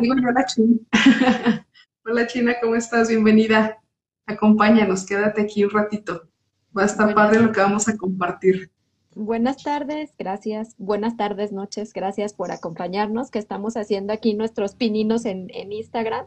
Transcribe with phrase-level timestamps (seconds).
[0.00, 0.78] digo hola China.
[2.04, 3.08] hola China, ¿cómo estás?
[3.08, 3.78] Bienvenida.
[4.26, 6.28] Acompáñanos, quédate aquí un ratito.
[6.76, 8.70] Va a estar padre lo que vamos a compartir.
[9.14, 10.74] Buenas tardes, gracias.
[10.78, 16.26] Buenas tardes, noches, gracias por acompañarnos, que estamos haciendo aquí nuestros pininos en, en Instagram.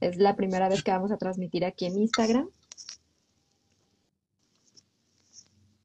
[0.00, 2.50] Es la primera vez que vamos a transmitir aquí en Instagram.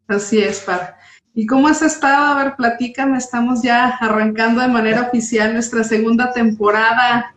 [0.07, 0.97] Así es, Par.
[1.33, 2.25] ¿Y cómo has estado?
[2.25, 7.33] A ver, platícame, estamos ya arrancando de manera oficial nuestra segunda temporada.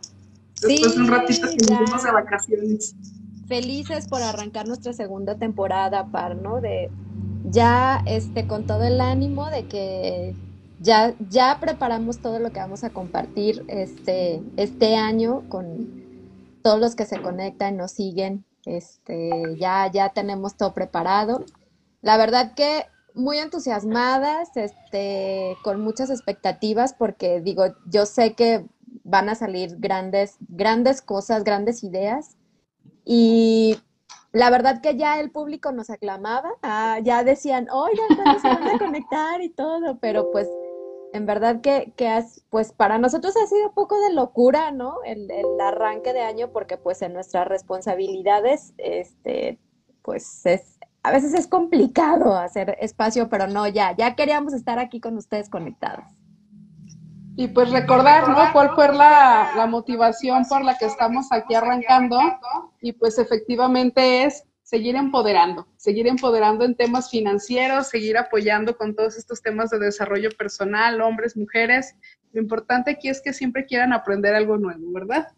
[0.61, 2.95] Después de un ratito que nos de vacaciones.
[3.49, 6.61] Felices por arrancar nuestra segunda temporada, Par, ¿no?
[6.61, 6.91] De
[7.51, 10.35] ya este con todo el ánimo de que
[10.81, 16.03] ya, ya preparamos todo lo que vamos a compartir este, este año con
[16.63, 18.45] todos los que se conectan, nos siguen.
[18.65, 21.45] Este, ya, ya tenemos todo preparado.
[22.01, 28.67] La verdad que muy entusiasmadas, este, con muchas expectativas, porque digo, yo sé que
[29.05, 32.37] van a salir grandes, grandes cosas, grandes ideas.
[33.05, 33.79] Y
[34.33, 38.79] la verdad que ya el público nos aclamaba, ah, ya decían, oigan, se van a
[38.79, 40.49] conectar y todo, pero pues
[41.13, 45.03] en verdad que, que pues para nosotros ha sido un poco de locura, ¿no?
[45.05, 49.59] El, el, arranque de año, porque pues en nuestras responsabilidades, este,
[50.03, 50.72] pues es,
[51.03, 55.51] a veces es complicado hacer espacio, pero no, ya, ya queríamos estar aquí con ustedes
[55.51, 56.05] conectados.
[57.35, 58.53] Y pues recordar, ¿no?
[58.53, 62.19] ¿Cuál fue la, motivación por la que estamos aquí arrancando?
[62.81, 69.17] Y pues efectivamente es seguir empoderando, seguir empoderando en temas financieros, seguir apoyando con todos
[69.17, 71.97] estos temas de desarrollo personal, hombres, mujeres.
[72.33, 75.29] Lo importante aquí es que siempre quieran aprender algo nuevo, ¿verdad?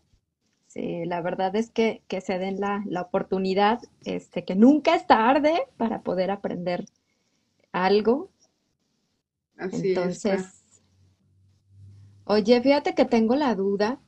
[0.75, 5.06] Sí, la verdad es que, que se den la, la, oportunidad, este, que nunca es
[5.06, 6.84] tarde para poder aprender
[7.70, 8.28] algo.
[9.56, 10.83] Así Entonces,
[12.25, 14.00] oye, fíjate que tengo la duda.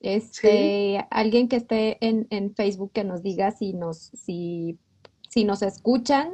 [0.00, 4.78] Este, alguien que esté en, en, Facebook que nos diga si nos, si,
[5.28, 6.30] si nos escuchan,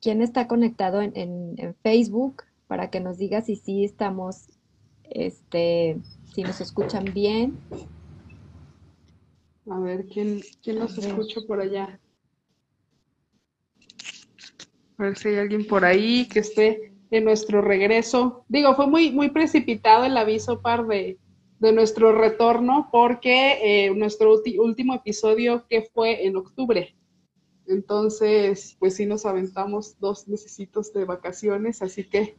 [0.00, 4.46] quién está conectado en, en, en, Facebook, para que nos diga si sí estamos,
[5.10, 5.98] este,
[6.32, 7.58] si nos escuchan bien.
[9.70, 12.00] A ver, ¿quién, quién nos escucha por allá?
[14.98, 18.44] A ver si hay alguien por ahí que esté en nuestro regreso.
[18.48, 21.18] Digo, fue muy, muy precipitado el aviso par de,
[21.60, 26.96] de nuestro retorno porque eh, nuestro último episodio que fue en octubre.
[27.68, 32.36] Entonces, pues sí nos aventamos dos necesitos de vacaciones, así que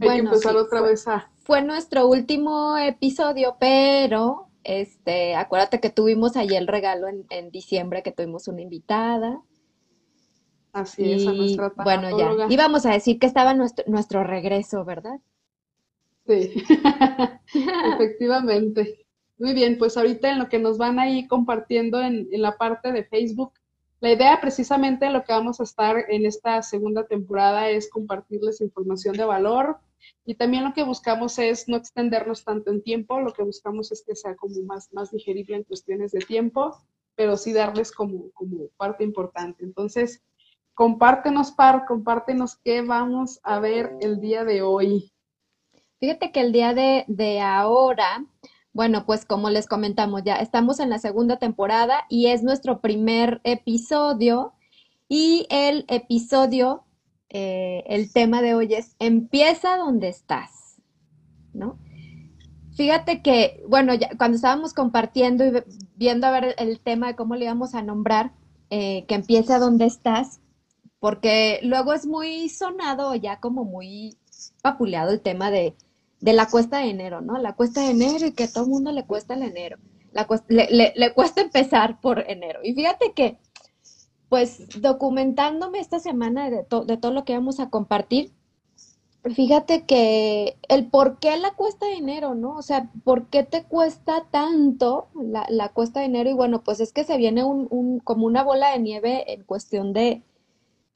[0.00, 1.30] hay que empezar otra vez a...
[1.44, 8.02] Fue nuestro último episodio, pero este, acuérdate que tuvimos ahí el regalo en, en diciembre,
[8.02, 9.40] que tuvimos una invitada.
[10.72, 12.46] Así es, a nuestra Bueno, ya.
[12.50, 15.20] Íbamos a decir que estaba nuestro, nuestro regreso, ¿verdad?
[16.26, 16.52] Sí,
[17.94, 19.06] efectivamente.
[19.38, 22.90] Muy bien, pues ahorita en lo que nos van ahí compartiendo en, en la parte
[22.90, 23.52] de Facebook,
[24.00, 29.16] la idea precisamente lo que vamos a estar en esta segunda temporada es compartirles información
[29.16, 29.78] de valor,
[30.26, 34.02] y también lo que buscamos es no extendernos tanto en tiempo, lo que buscamos es
[34.04, 36.76] que sea como más, más digerible en cuestiones de tiempo,
[37.14, 39.64] pero sí darles como, como parte importante.
[39.64, 40.24] Entonces,
[40.74, 45.12] compártenos, Par, compártenos qué vamos a ver el día de hoy.
[46.00, 48.26] Fíjate que el día de, de ahora,
[48.72, 53.40] bueno, pues como les comentamos, ya estamos en la segunda temporada y es nuestro primer
[53.44, 54.54] episodio.
[55.08, 56.85] Y el episodio
[57.38, 60.80] eh, el tema de hoy es empieza donde estás,
[61.52, 61.78] ¿no?
[62.74, 65.52] Fíjate que, bueno, ya, cuando estábamos compartiendo y
[65.96, 68.32] viendo a ver el tema de cómo le íbamos a nombrar,
[68.70, 70.40] eh, que empieza donde estás,
[70.98, 74.16] porque luego es muy sonado, ya como muy
[74.62, 75.74] papuleado el tema de,
[76.22, 77.36] de la cuesta de enero, ¿no?
[77.36, 79.76] La cuesta de enero y que a todo el mundo le cuesta el enero.
[80.12, 82.60] La le, le, cuesta empezar por enero.
[82.64, 83.38] Y fíjate que
[84.28, 88.32] pues documentándome esta semana de, de todo lo que vamos a compartir,
[89.34, 92.56] fíjate que el por qué la cuesta dinero, ¿no?
[92.56, 96.30] O sea, ¿por qué te cuesta tanto la, la cuesta dinero?
[96.30, 99.42] Y bueno, pues es que se viene un, un, como una bola de nieve en
[99.44, 100.22] cuestión de,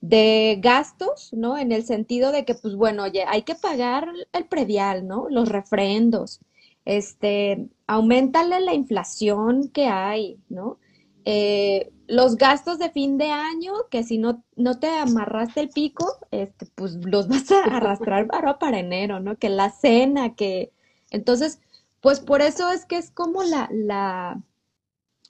[0.00, 1.58] de gastos, ¿no?
[1.58, 5.28] En el sentido de que, pues bueno, oye, hay que pagar el predial, ¿no?
[5.28, 6.40] Los refrendos,
[6.84, 10.78] este, aumentale la inflación que hay, ¿no?
[11.24, 16.18] Eh, los gastos de fin de año, que si no, no te amarraste el pico,
[16.30, 19.36] este, pues los vas a arrastrar para, para enero, ¿no?
[19.36, 20.72] Que la cena, que...
[21.10, 21.60] Entonces,
[22.00, 24.42] pues por eso es que es como la, la,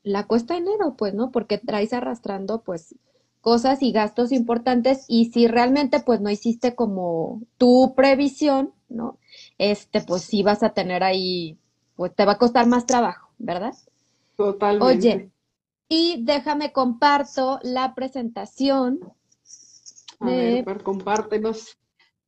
[0.02, 1.30] la cuesta de enero, pues, ¿no?
[1.30, 2.94] Porque traes arrastrando, pues,
[3.40, 9.18] cosas y gastos importantes y si realmente, pues, no hiciste como tu previsión, ¿no?
[9.58, 11.58] Este, pues sí vas a tener ahí
[12.00, 13.74] pues te va a costar más trabajo, ¿verdad?
[14.36, 14.84] Totalmente.
[14.84, 15.30] Oye,
[15.90, 19.00] y déjame comparto la presentación.
[20.20, 21.76] A ver, compártenos.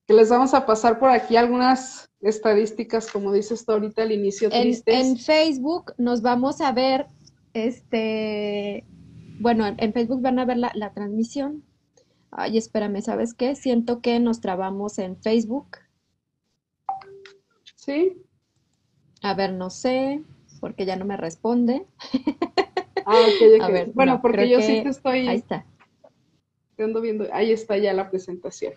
[0.04, 4.48] Que les vamos a pasar por aquí algunas estadísticas, como dices tú ahorita al inicio.
[4.50, 7.06] En, en Facebook nos vamos a ver,
[7.54, 8.84] este,
[9.38, 11.62] bueno, en Facebook van a ver la, la transmisión.
[12.32, 13.54] Ay, espérame, ¿sabes qué?
[13.54, 15.76] Siento que nos trabamos en Facebook.
[17.76, 18.20] ¿Sí?
[19.22, 20.24] A ver, no sé,
[20.58, 21.86] porque ya no me responde.
[23.06, 25.28] Ah, ok, A ver, bueno, porque yo sí que estoy...
[25.28, 25.66] Ahí está.
[26.78, 28.75] Ando viendo, ahí está ya la presentación.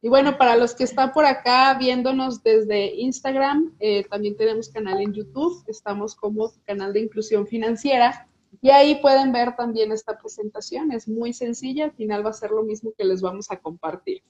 [0.00, 5.00] Y bueno, para los que están por acá viéndonos desde Instagram, eh, también tenemos canal
[5.00, 8.28] en YouTube, estamos como canal de inclusión financiera
[8.60, 12.50] y ahí pueden ver también esta presentación, es muy sencilla, al final va a ser
[12.50, 14.22] lo mismo que les vamos a compartir.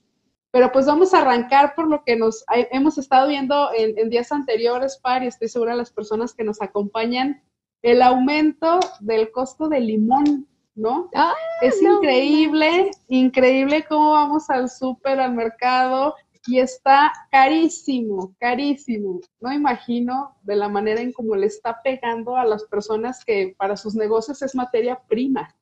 [0.50, 4.98] Pero pues vamos a arrancar por lo que nos hemos estado viendo en, días anteriores,
[4.98, 7.42] Par, y estoy segura las personas que nos acompañan,
[7.84, 11.10] el aumento del costo del limón, ¿no?
[11.14, 16.14] Ah, es increíble, increíble cómo vamos al súper, al mercado,
[16.46, 19.20] y está carísimo, carísimo.
[19.38, 23.76] No imagino de la manera en cómo le está pegando a las personas que para
[23.76, 25.54] sus negocios es materia prima.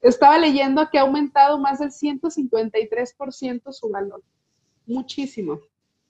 [0.00, 4.20] Estaba leyendo que ha aumentado más del 153% su valor
[4.84, 5.60] muchísimo.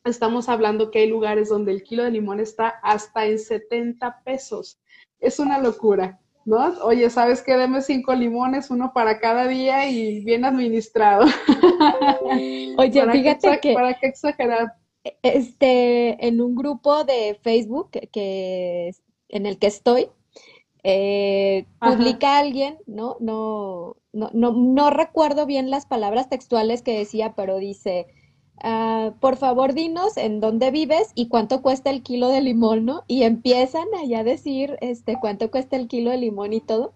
[0.05, 4.79] Estamos hablando que hay lugares donde el kilo de limón está hasta en 70 pesos.
[5.20, 6.75] Es una locura, ¿no?
[6.82, 7.56] Oye, ¿sabes qué?
[7.56, 11.26] Deme cinco limones, uno para cada día y bien administrado.
[12.79, 13.75] Oye, fíjate que...
[13.75, 14.75] ¿Para qué exagerar?
[15.23, 18.93] Este, en un grupo de Facebook que,
[19.29, 20.09] en el que estoy,
[20.82, 23.17] eh, publica alguien, ¿no?
[23.21, 28.06] No, no, no, no recuerdo bien las palabras textuales que decía, pero dice,
[28.62, 33.05] Ah, por favor dinos en dónde vives y cuánto cuesta el kilo de limón, ¿no?
[33.06, 36.93] Y empiezan allá a decir, este, cuánto cuesta el kilo de limón y todo.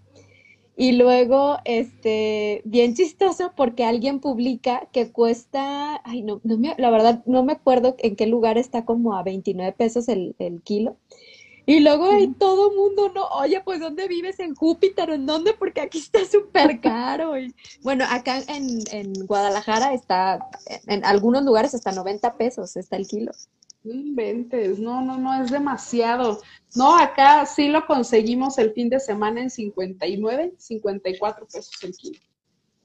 [0.76, 6.90] Y luego, este, bien chistoso porque alguien publica que cuesta, ay, no, no me, la
[6.90, 10.96] verdad no me acuerdo en qué lugar está como a 29 pesos el, el kilo.
[11.64, 14.40] Y luego hay todo mundo, no, oye, pues ¿dónde vives?
[14.40, 15.10] ¿En Júpiter?
[15.10, 15.54] ¿En dónde?
[15.54, 17.38] Porque aquí está súper caro.
[17.38, 20.50] Y, bueno, acá en, en, Guadalajara está,
[20.86, 23.30] en algunos lugares hasta 90 pesos está el kilo.
[23.84, 26.40] Inventes, no, no, no, es demasiado.
[26.74, 32.20] No, acá sí lo conseguimos el fin de semana en 59, 54 pesos el kilo.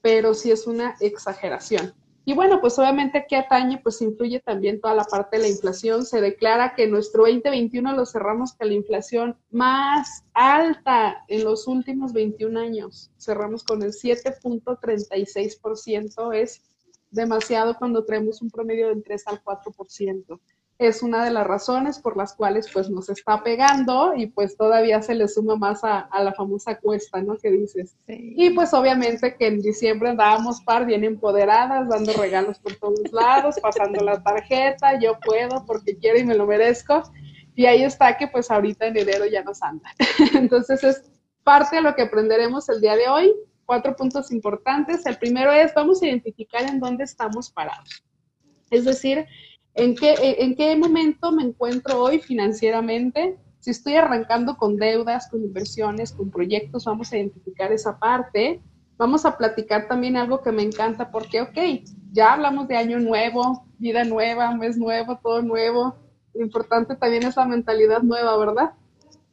[0.02, 1.94] Pero sí es una exageración.
[2.28, 6.04] Y bueno, pues obviamente aquí atañe, pues influye también toda la parte de la inflación.
[6.04, 12.12] Se declara que nuestro 2021 lo cerramos con la inflación más alta en los últimos
[12.12, 13.10] 21 años.
[13.16, 16.34] Cerramos con el 7.36%.
[16.34, 16.60] Es
[17.10, 20.38] demasiado cuando traemos un promedio del 3 al 4%
[20.78, 25.02] es una de las razones por las cuales pues nos está pegando y pues todavía
[25.02, 27.36] se le suma más a, la famosa cuesta, ¿no?
[27.36, 27.96] Que dices.
[28.06, 33.56] Y pues obviamente que en diciembre andábamos par bien empoderadas, dando regalos por todos lados,
[33.62, 37.02] pasando la tarjeta, yo puedo porque quiero y me lo merezco.
[37.56, 39.90] Y ahí está que pues ahorita en enero ya nos anda.
[40.34, 41.10] Entonces es
[41.42, 43.34] parte de lo que aprenderemos el día de hoy.
[43.66, 45.04] Cuatro puntos importantes.
[45.06, 48.04] El primero es, vamos a identificar en dónde estamos parados.
[48.70, 49.26] Es decir,
[49.78, 53.38] ¿En qué, ¿En qué momento me encuentro hoy financieramente?
[53.60, 58.60] Si estoy arrancando con deudas, con inversiones, con proyectos, vamos a identificar esa parte.
[58.96, 61.56] Vamos a platicar también algo que me encanta porque, ok,
[62.10, 65.94] ya hablamos de año nuevo, vida nueva, mes nuevo, todo nuevo.
[66.34, 68.72] Lo importante también es la mentalidad nueva, ¿verdad?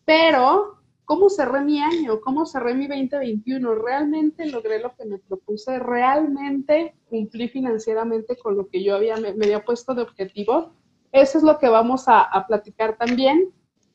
[0.05, 2.19] Pero ¿Cómo cerré mi año?
[2.19, 3.75] ¿Cómo cerré mi 2021?
[3.75, 5.77] ¿Realmente logré lo que me propuse?
[5.77, 10.74] ¿Realmente cumplí financieramente con lo que yo había, me, había puesto de objetivo?
[11.12, 13.51] Eso es lo que vamos a, platicar también.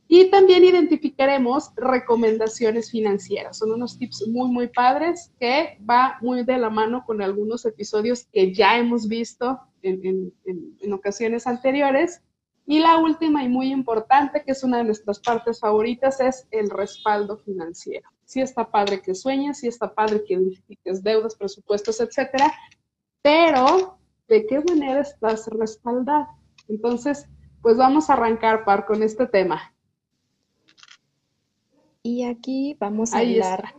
[0.06, 3.58] Y también identificaremos recomendaciones financieras.
[3.58, 8.24] Son unos tips muy, muy padres que va muy de la mano con algunos episodios
[8.32, 12.22] que ya hemos visto en, en, en ocasiones anteriores
[12.70, 16.70] y la última y muy importante, que es una de nuestras partes favoritas, es el
[16.70, 18.08] respaldo financiero.
[18.24, 22.52] Sí está padre que sueñes, sí está padre que identifiques deudas, presupuestos, etcétera,
[23.22, 23.98] pero
[24.28, 26.28] ¿de qué manera estás respaldado?
[26.68, 27.28] Entonces,
[27.60, 29.74] pues vamos a arrancar, Par, con este tema.
[32.04, 33.74] Y aquí vamos a hablar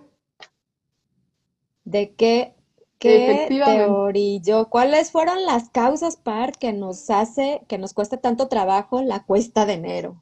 [1.85, 2.55] de qué
[3.01, 4.65] ¿Qué teoría?
[4.69, 9.65] ¿Cuáles fueron las causas par que nos hace, que nos cuesta tanto trabajo la cuesta
[9.65, 10.21] de enero?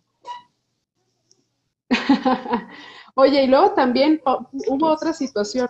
[3.15, 5.67] Oye, y luego también hubo otra situación.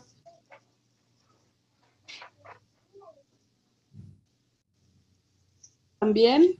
[5.97, 6.59] También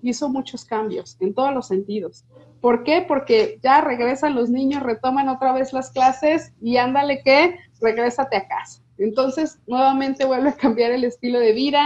[0.00, 2.24] hizo muchos cambios en todos los sentidos.
[2.62, 3.04] ¿Por qué?
[3.06, 8.46] Porque ya regresan los niños, retoman otra vez las clases y ándale que regrésate a
[8.46, 8.82] casa.
[8.98, 11.82] Entonces, nuevamente vuelve a cambiar el estilo de vida.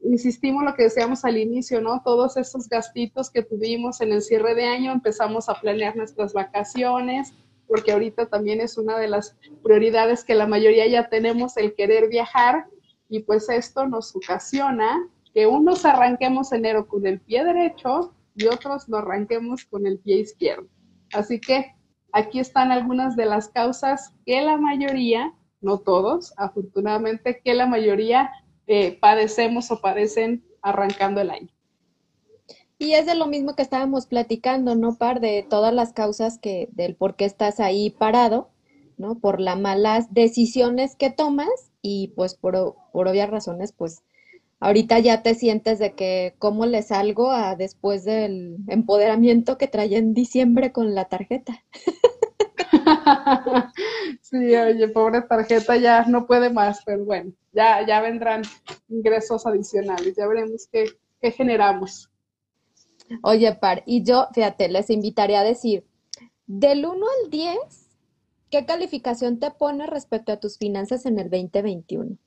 [0.00, 2.02] Insistimos lo que decíamos al inicio, ¿no?
[2.04, 7.34] Todos esos gastitos que tuvimos en el cierre de año, empezamos a planear nuestras vacaciones,
[7.66, 12.08] porque ahorita también es una de las prioridades que la mayoría ya tenemos, el querer
[12.08, 12.66] viajar,
[13.08, 18.88] y pues esto nos ocasiona que unos arranquemos enero con el pie derecho y otros
[18.88, 20.66] lo arranquemos con el pie izquierdo.
[21.12, 21.75] Así que
[22.12, 28.30] aquí están algunas de las causas que la mayoría, no todos, afortunadamente, que la mayoría
[28.66, 31.48] eh, padecemos o padecen arrancando el año.
[32.78, 35.20] Y es de lo mismo que estábamos platicando, ¿no, Par?
[35.20, 38.50] De todas las causas que, del por qué estás ahí parado,
[38.98, 39.18] ¿no?
[39.18, 44.02] Por las malas decisiones que tomas y pues por, por obvias razones, pues
[44.60, 49.98] ahorita ya te sientes de que cómo le salgo a después del empoderamiento que traía
[49.98, 51.64] en diciembre con la tarjeta.
[54.22, 58.42] sí, oye, pobre tarjeta ya no puede más, pero bueno, ya, ya vendrán
[58.88, 60.86] ingresos adicionales, ya veremos qué,
[61.20, 62.10] qué generamos.
[63.22, 65.84] Oye, Par, y yo, fíjate, les invitaría a decir,
[66.46, 67.56] del 1 al 10,
[68.50, 72.18] ¿qué calificación te pone respecto a tus finanzas en el 2021?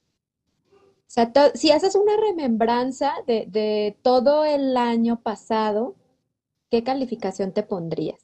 [1.10, 5.96] O sea, si haces una remembranza de, todo el año pasado,
[6.70, 8.20] ¿qué calificación te pondrías?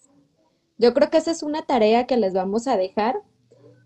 [0.78, 3.24] Yo creo que esa es una tarea que les vamos a dejar,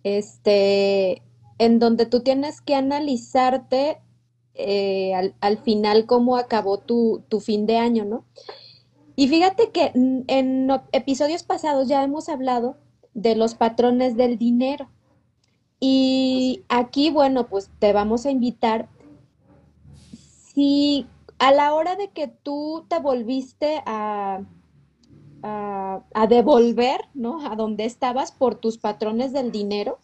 [0.04, 1.24] este,
[1.60, 4.02] en donde tú tienes que analizarte
[4.54, 8.26] eh, al, final cómo acabó tu, tu, fin de año, ¿no?
[9.16, 12.76] Y fíjate que en episodios pasados ya hemos hablado
[13.14, 14.90] de los patrones del dinero.
[15.80, 18.90] Y aquí, bueno, pues te vamos a invitar,
[20.54, 21.08] si
[21.38, 24.42] a la hora de que tú te volviste a,
[25.42, 27.50] a, devolver, ¿no?
[27.50, 30.00] A donde estabas por tus patrones del dinero,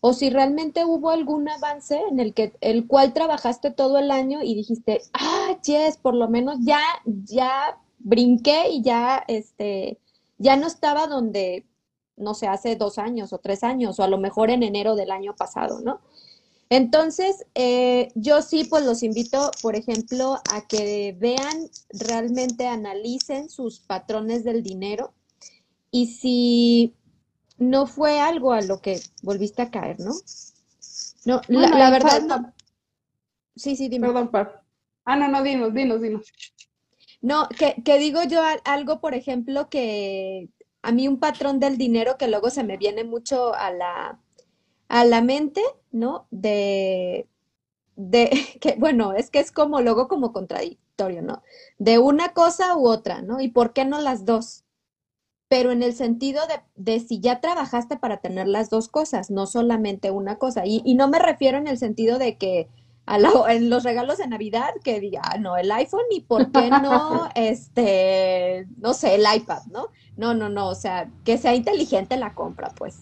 [0.00, 4.42] o si realmente hubo algún avance en el que el cual trabajaste todo el año
[4.42, 9.98] y dijiste, ah, yes, por lo menos ya, ya brinqué y ya, este,
[10.38, 11.66] ya no estaba donde
[12.18, 15.10] no sé, hace dos años o tres años, o a lo mejor en enero del
[15.10, 16.00] año pasado, ¿no?
[16.70, 23.80] Entonces, eh, yo sí, pues los invito, por ejemplo, a que vean, realmente analicen sus
[23.80, 25.14] patrones del dinero
[25.90, 26.94] y si
[27.56, 30.12] no fue algo a lo que volviste a caer, ¿no?
[31.24, 32.52] No, la, verdad no.
[33.56, 34.06] Sí, sí, dime.
[34.06, 34.62] Perdón, Par.
[35.04, 36.26] Ah, no, no, dinos, dinos, dinos.
[37.20, 40.50] No, que, que digo yo algo, por ejemplo, que
[40.82, 44.20] a mí un patrón del dinero que luego se me viene mucho a la,
[44.88, 46.26] a la mente, ¿no?
[46.30, 47.28] De,
[47.96, 48.30] de,
[48.60, 51.42] que bueno, es que es como luego como contradictorio, ¿no?
[51.78, 53.40] De una cosa u otra, ¿no?
[53.40, 54.64] ¿Y por qué no las dos?
[55.48, 59.46] Pero en el sentido de, de si ya trabajaste para tener las dos cosas, no
[59.46, 60.66] solamente una cosa.
[60.66, 62.68] Y, y no me refiero en el sentido de que
[63.48, 67.28] en los regalos de Navidad que diga, ah, no, el iPhone y por qué no,
[67.34, 69.88] este, no sé, el iPad, ¿no?
[70.18, 72.98] No, no, no, o sea, que sea inteligente la compra, pues.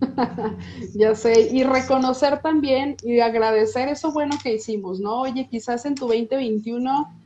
[0.94, 5.22] ya sé, y reconocer también y agradecer eso bueno que hicimos, ¿no?
[5.22, 7.20] Oye, quizás en tu 2021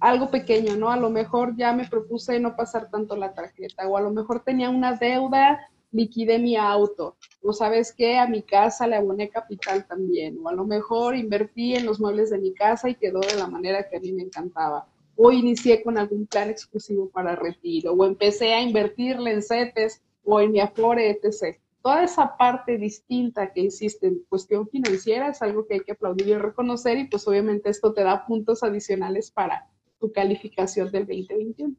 [0.00, 0.90] algo pequeño, ¿no?
[0.90, 4.42] A lo mejor ya me propuse no pasar tanto la tarjeta o a lo mejor
[4.42, 5.60] tenía una deuda
[5.92, 10.54] liquidé mi auto, o sabes qué, a mi casa le aboné capital también, o a
[10.54, 13.98] lo mejor invertí en los muebles de mi casa y quedó de la manera que
[13.98, 18.62] a mí me encantaba, o inicié con algún plan exclusivo para retiro, o empecé a
[18.62, 21.58] invertirle en CETES o en mi Afore, etc.
[21.82, 26.28] Toda esa parte distinta que hiciste en cuestión financiera es algo que hay que aplaudir
[26.28, 31.74] y reconocer y pues obviamente esto te da puntos adicionales para tu calificación del 2021.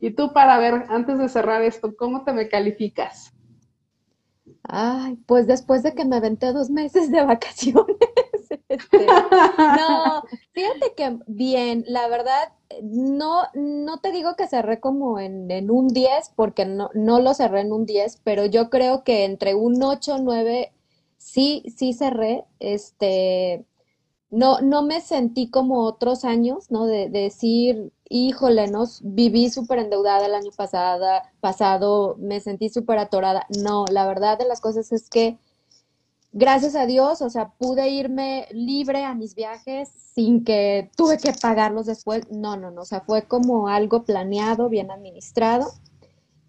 [0.00, 3.34] Y tú para ver, antes de cerrar esto, ¿cómo te me calificas?
[4.62, 7.96] Ay, pues después de que me aventé dos meses de vacaciones.
[8.70, 10.22] Este, no,
[10.52, 15.88] fíjate que bien, la verdad, no, no te digo que cerré como en, en un
[15.88, 19.82] 10, porque no, no lo cerré en un 10, pero yo creo que entre un
[19.82, 20.72] 8, 9,
[21.18, 22.44] sí, sí cerré.
[22.60, 23.66] Este,
[24.30, 26.86] no, no me sentí como otros años, ¿no?
[26.86, 28.84] De, decir, híjole, ¿no?
[29.02, 31.06] Viví súper endeudada el año pasado,
[31.40, 33.46] pasado, me sentí súper atorada.
[33.62, 35.38] No, la verdad de las cosas es que,
[36.32, 41.32] gracias a Dios, o sea, pude irme libre a mis viajes sin que tuve que
[41.32, 42.30] pagarlos después.
[42.30, 45.70] No, no, no, o sea, fue como algo planeado, bien administrado.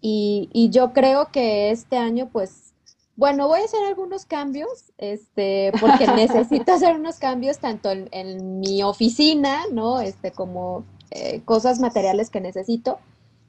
[0.00, 2.72] Y, y yo creo que este año, pues,
[3.16, 8.82] bueno, voy a hacer algunos cambios, este, porque necesito hacer unos cambios tanto en, mi
[8.82, 10.00] oficina, ¿no?
[10.00, 12.98] Este, como eh, cosas materiales que necesito.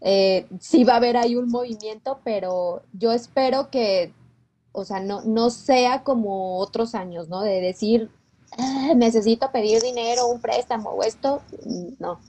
[0.01, 4.13] eh, sí va a haber ahí un movimiento, pero yo espero que,
[4.73, 7.41] o sea, no, no sea como otros años, ¿no?
[7.41, 8.09] De decir,
[8.57, 11.41] ah, necesito pedir dinero, un préstamo o esto,
[11.99, 12.19] no.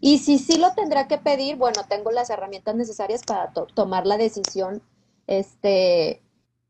[0.00, 4.16] Y si sí lo tendrá que pedir, bueno, tengo las herramientas necesarias para tomar la
[4.16, 4.82] decisión,
[5.26, 6.22] este,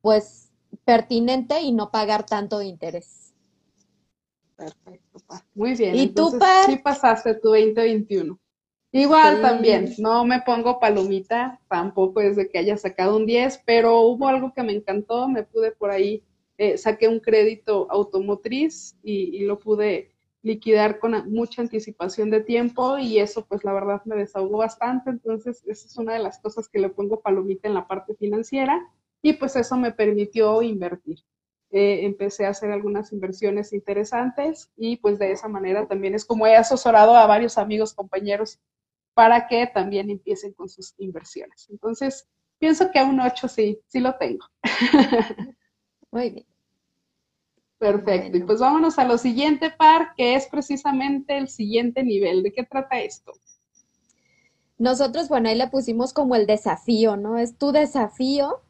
[0.03, 0.51] pues,
[0.85, 3.33] pertinente y no pagar tanto de interés.
[4.57, 5.21] Perfecto,
[5.55, 5.95] Muy bien.
[5.95, 6.67] ¿Y tú, Par?
[6.67, 8.39] Sí pasaste tu 2021.
[8.93, 14.01] Igual también, no me pongo palomita, tampoco es de que haya sacado un 10, pero
[14.01, 16.25] hubo algo que me encantó, me pude por ahí,
[16.59, 20.11] eh, saqué un crédito automotriz y, y, lo pude
[20.43, 25.63] liquidar con mucha anticipación de tiempo y eso pues la verdad me desahogó bastante, entonces
[25.67, 28.83] esa es una de las cosas que le pongo palomita en la parte financiera
[29.23, 31.21] y pues eso me permitió invertir.
[31.73, 36.47] Eh, empecé a hacer algunas inversiones interesantes y pues de esa manera también es como
[36.49, 38.59] he asesorado a varios amigos, compañeros
[39.15, 41.69] para que también empiecen con sus inversiones.
[41.71, 44.47] Entonces, pienso que a un 8 sí, sí lo tengo.
[46.11, 46.47] Muy bien.
[47.79, 48.37] Perfecto.
[48.37, 52.43] Y pues vámonos a lo siguiente par, que es precisamente el siguiente nivel.
[52.43, 53.33] ¿De qué trata esto?
[54.77, 57.39] Nosotros, bueno, ahí le pusimos como el desafío, ¿no?
[57.39, 58.61] Es tu desafío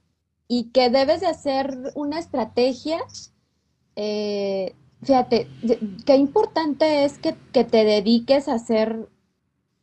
[0.47, 2.99] y que debes de hacer una estrategia.
[3.97, 5.49] Eh, fíjate,
[6.07, 9.09] qué importante es que, que te dediques a hacer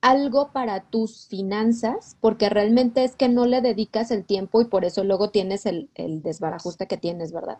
[0.01, 4.85] algo para tus finanzas, porque realmente es que no le dedicas el tiempo y por
[4.85, 7.57] eso luego tienes el, el desbarajuste que tienes, ¿verdad?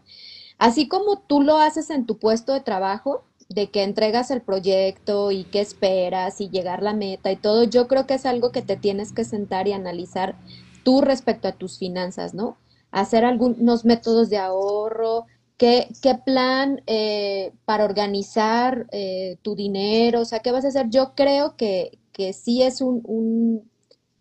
[0.57, 5.31] Así como tú lo haces en tu puesto de trabajo, de que entregas el proyecto
[5.31, 8.61] y qué esperas y llegar la meta y todo, yo creo que es algo que
[8.61, 10.35] te tienes que sentar y analizar
[10.83, 12.57] tú respecto a tus finanzas, ¿no?
[12.91, 15.25] Hacer algunos métodos de ahorro,
[15.57, 20.89] qué, qué plan eh, para organizar eh, tu dinero, o sea, qué vas a hacer.
[20.89, 23.69] Yo creo que, que sí es un,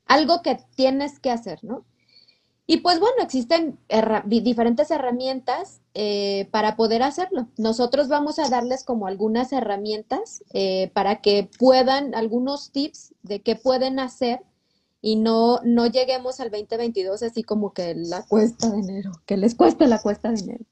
[0.05, 1.87] algo que tienes que hacer, ¿no?
[2.69, 3.79] Y pues bueno, existen
[4.27, 7.49] diferentes herramientas eh, para poder hacerlo.
[7.57, 13.55] Nosotros vamos a darles como algunas herramientas eh, para que puedan, algunos tips de qué
[13.55, 14.41] pueden hacer
[15.01, 19.55] y no, no lleguemos al 2022 así como que la cuesta de enero, que les
[19.55, 20.65] cueste la cuesta de enero.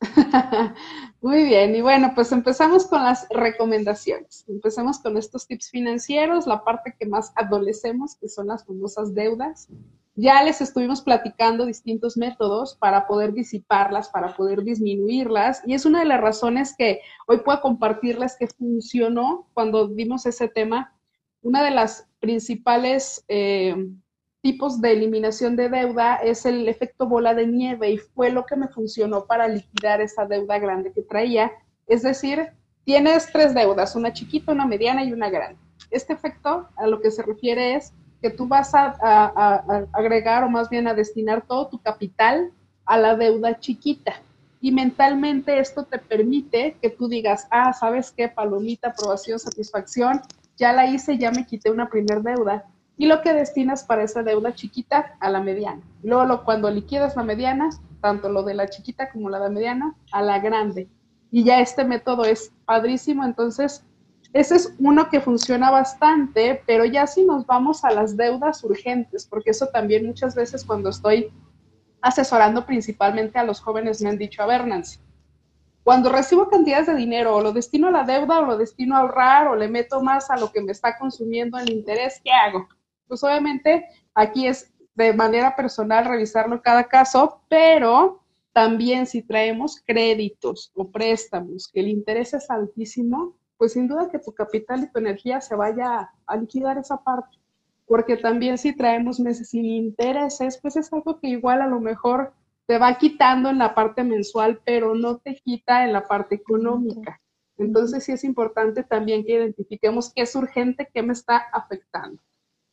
[1.22, 4.46] Muy bien, y bueno, pues empezamos con las recomendaciones.
[4.48, 9.68] Empezamos con estos tips financieros, la parte que más adolecemos, que son las famosas deudas.
[10.14, 16.00] Ya les estuvimos platicando distintos métodos para poder disiparlas, para poder disminuirlas, y es una
[16.00, 20.96] de las razones que hoy puedo compartirles que funcionó cuando dimos ese tema.
[21.42, 23.76] Una de las principales eh,
[24.42, 28.56] tipos de eliminación de deuda es el efecto bola de nieve y fue lo que
[28.56, 31.52] me funcionó para liquidar esa deuda grande que traía.
[31.86, 32.48] Es decir,
[32.84, 35.58] tienes tres deudas, una chiquita, una mediana y una grande.
[35.90, 40.68] Este efecto a lo que se refiere es que tú vas a, agregar o más
[40.68, 42.52] bien a destinar todo tu capital
[42.84, 44.14] a la deuda chiquita.
[44.62, 48.28] Y mentalmente esto te permite que tú digas, ah, ¿sabes qué?
[48.28, 50.20] Palomita, aprobación, satisfacción,
[50.56, 52.66] ya la hice, ya me quité una primer deuda
[53.00, 55.80] y lo que destinas para esa deuda chiquita a la mediana.
[56.02, 57.70] Luego, cuando liquidas la mediana,
[58.02, 60.86] tanto lo de la chiquita como la de mediana, a la grande.
[61.30, 63.86] Y ya este método es padrísimo, entonces
[64.34, 69.26] ese es uno que funciona bastante, pero ya si nos vamos a las deudas urgentes,
[69.26, 71.32] porque eso también muchas veces cuando estoy
[72.02, 74.62] asesorando principalmente a los jóvenes me han dicho, a ver,
[75.84, 79.00] cuando recibo cantidades de dinero, o lo destino a la deuda, o lo destino a
[79.00, 82.68] ahorrar, o le meto más a lo que me está consumiendo el interés, ¿qué hago?
[83.10, 90.70] Pues obviamente aquí es de manera personal revisarlo cada caso, pero también si traemos créditos
[90.74, 95.00] o préstamos que el interés es altísimo, pues sin duda que tu capital y tu
[95.00, 97.36] energía se vaya a liquidar esa parte.
[97.84, 102.32] Porque también si traemos meses sin intereses, pues es algo que igual a lo mejor
[102.66, 107.20] te va quitando en la parte mensual, pero no te quita en la parte económica.
[107.58, 112.22] Entonces sí es importante también que identifiquemos qué es urgente, qué me está afectando.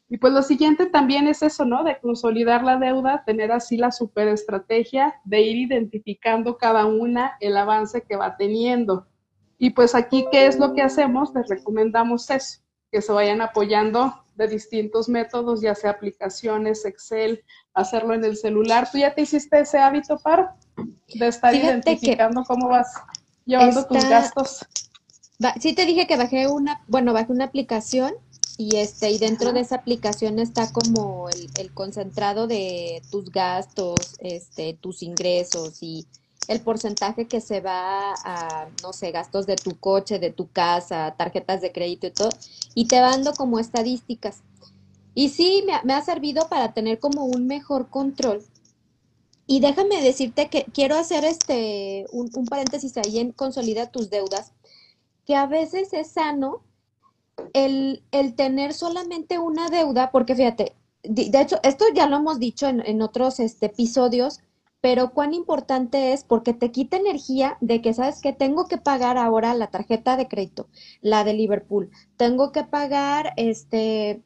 [0.09, 1.83] Y pues lo siguiente también es eso, ¿no?
[1.83, 8.01] De consolidar la deuda, tener así la superestrategia de ir identificando cada una el avance
[8.03, 9.05] que va teniendo.
[9.57, 11.33] Y pues aquí, ¿qué es lo que hacemos?
[11.33, 17.43] Les recomendamos eso, que se vayan apoyando de distintos métodos, ya sea aplicaciones, Excel,
[17.73, 18.87] hacerlo en el celular.
[18.89, 20.53] ¿Tú ya te hiciste ese hábito, Par?
[21.15, 22.93] De estar identificando cómo vas
[23.45, 24.65] llevando tus gastos.
[25.59, 28.13] Sí te dije que bajé una, bueno, bajé una aplicación
[28.57, 34.73] y este y dentro de esa aplicación está como el, concentrado de tus gastos, este,
[34.73, 36.07] tus ingresos y
[36.47, 41.13] el porcentaje que se va a, no sé, gastos de tu coche, de tu casa,
[41.17, 42.29] tarjetas de crédito y todo,
[42.73, 44.41] y te va dando como estadísticas.
[45.13, 48.43] Y sí, me, ha servido para tener como un mejor control.
[49.45, 54.51] Y déjame decirte que quiero hacer este un, paréntesis ahí en consolida tus deudas,
[55.25, 56.61] que a veces es sano
[57.53, 58.03] el,
[58.35, 60.73] tener solamente una deuda, porque fíjate,
[61.03, 64.39] de, hecho, esto ya lo hemos dicho en, en otros este, episodios,
[64.81, 69.17] pero cuán importante es porque te quita energía de que sabes que tengo que pagar
[69.17, 70.67] ahora la tarjeta de crédito,
[71.01, 74.23] la de Liverpool, tengo que pagar este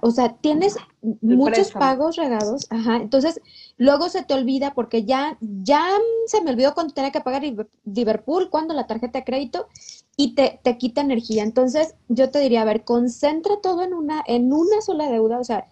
[0.00, 0.76] o sea, tienes
[1.20, 3.40] muchos pagos regados, ajá, entonces
[3.76, 5.84] luego se te olvida porque ya, ya
[6.26, 7.42] se me olvidó cuando tenía que pagar
[7.84, 9.68] Liverpool, cuando la tarjeta de crédito,
[10.16, 11.42] y te, te quita energía.
[11.42, 15.44] Entonces, yo te diría, a ver, concentra todo en una, en una sola deuda, o
[15.44, 15.68] sea,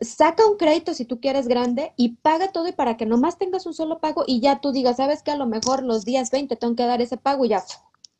[0.00, 3.66] saca un crédito si tú quieres grande y paga todo y para que nomás tengas
[3.66, 6.56] un solo pago y ya tú digas, sabes que a lo mejor los días 20
[6.56, 7.64] tengo que dar ese pago y ya,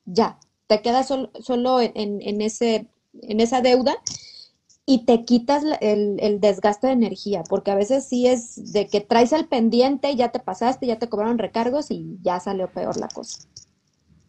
[0.05, 2.89] ya, te quedas solo, solo en, en, ese,
[3.23, 3.97] en esa deuda
[4.87, 9.01] y te quitas el, el, desgaste de energía, porque a veces sí es de que
[9.01, 13.09] traes el pendiente, ya te pasaste, ya te cobraron recargos y ya salió peor la
[13.09, 13.49] cosa.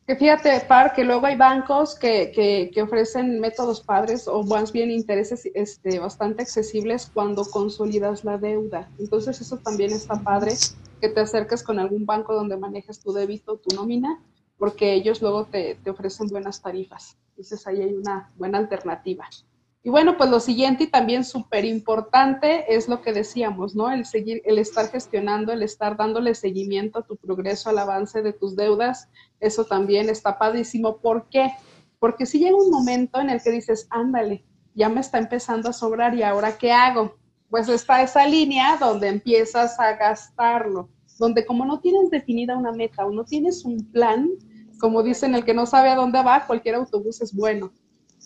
[0.07, 4.71] Que fíjate, Par, que luego hay bancos que, que, que, ofrecen métodos padres o más
[4.71, 8.87] bien intereses este, bastante accesibles cuando consolidas la deuda.
[8.99, 10.53] Entonces eso también está padre,
[11.01, 14.21] que te acerques con algún banco donde manejes tu débito, tu nómina,
[14.59, 17.17] porque ellos luego te, te ofrecen buenas tarifas.
[17.29, 19.27] Entonces ahí hay una buena alternativa.
[19.85, 23.91] Y bueno, pues lo siguiente y también súper importante es lo que decíamos, ¿no?
[23.91, 28.33] El seguir, el estar gestionando, el estar dándole seguimiento a tu progreso, al avance de
[28.33, 30.97] tus deudas, eso también está padrísimo.
[30.97, 31.51] ¿Por qué?
[31.99, 34.43] Porque si llega un momento en el que dices, ándale,
[34.73, 37.15] ya me está empezando a sobrar y ahora qué hago?
[37.51, 43.05] Pues está esa línea donde empiezas a gastarlo, donde como no tienes definida una meta
[43.05, 44.31] o no tienes un plan,
[44.79, 47.71] como dicen, el que no sabe a dónde va, cualquier autobús es bueno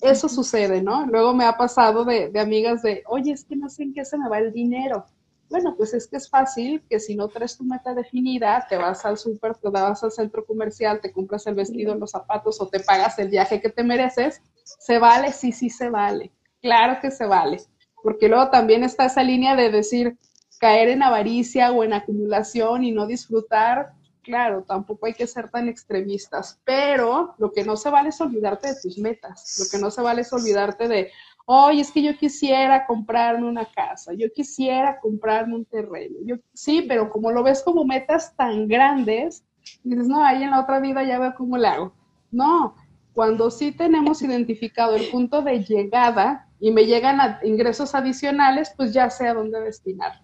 [0.02, 1.06] eso sucede, ¿no?
[1.06, 4.18] Luego me ha pasado de, amigas de, oye, es que no sé en qué se
[4.18, 5.06] me va el dinero.
[5.50, 9.04] Bueno, pues es que es fácil que si no traes tu meta definida, te vas
[9.06, 12.80] al súper, te vas al centro comercial, te compras el vestido, los zapatos o te
[12.80, 14.42] pagas el viaje que te mereces.
[14.64, 15.34] ¿Se vale?
[15.34, 16.32] Sí, sí se vale.
[16.62, 17.62] Claro que se vale.
[18.04, 20.18] Porque luego también está esa línea de decir,
[20.60, 25.68] caer en avaricia o en acumulación y no disfrutar claro, tampoco hay que ser tan
[25.68, 29.92] extremistas, pero lo que no se vale es olvidarte de tus metas, lo que no
[29.92, 31.12] se vale es olvidarte de,
[31.46, 36.86] oye, es que yo quisiera comprarme una casa, yo quisiera comprarme un terreno, yo sí,
[36.88, 39.44] pero como lo ves como metas tan grandes,
[39.84, 41.94] dices, no, ahí en la otra vida ya veo cómo le hago.
[42.32, 42.76] No,
[43.14, 49.10] cuando sí tenemos identificado el punto de llegada y me llegan ingresos adicionales, pues ya
[49.10, 50.22] sé a dónde destinar.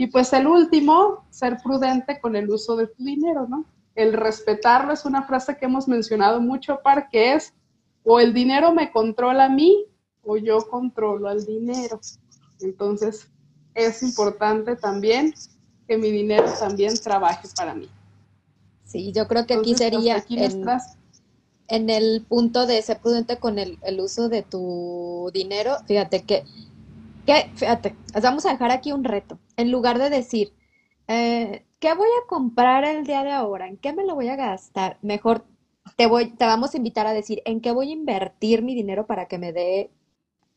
[0.00, 3.66] Y pues el último, ser prudente con el uso de tu dinero, ¿no?
[3.94, 7.52] El respetarlo es una frase que hemos mencionado mucho, Par, que es
[8.02, 9.84] o el dinero me controla a mí
[10.22, 12.00] o yo controlo al dinero.
[12.62, 13.28] Entonces,
[13.74, 15.34] es importante también
[15.86, 17.90] que mi dinero también trabaje para mí.
[18.86, 20.24] Sí, yo creo que aquí sería
[21.68, 25.76] en, el punto de ser prudente con el, el uso de tu dinero.
[25.86, 26.44] Fíjate que
[27.26, 29.38] que, fíjate, vamos a dejar aquí un reto.
[29.60, 30.54] En lugar de decir,
[31.06, 33.68] eh, ¿qué voy a comprar el día de ahora?
[33.68, 34.96] ¿En qué me lo voy a gastar?
[35.02, 35.44] Mejor
[35.96, 39.26] te voy, vamos a invitar a decir, ¿en qué voy a invertir mi dinero para
[39.26, 39.90] que me dé,